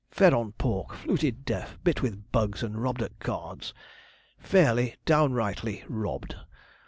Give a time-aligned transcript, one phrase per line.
[0.09, 3.71] Fed on pork, fluted deaf, bit with bugs, and robbed at cards
[4.39, 6.35] fairly, downrightly robbed.